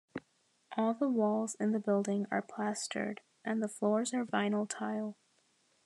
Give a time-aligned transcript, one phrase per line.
[0.75, 5.15] All the walls in the building are plastered, and the floors are vinyl tile.